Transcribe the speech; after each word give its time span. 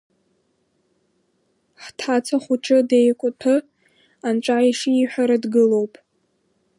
Ҳҭаца 1.83 2.37
хәыҷы 2.43 2.79
деикәаҭәы, 2.89 3.55
анцәа 4.27 4.57
ишиҳәара 4.69 5.37
дгылоуп. 5.43 5.93